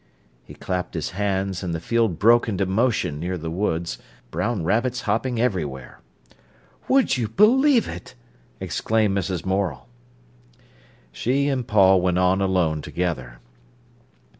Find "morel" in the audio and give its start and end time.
9.45-9.87